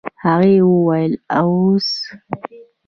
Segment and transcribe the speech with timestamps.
[0.23, 1.87] هغې وويل اوس.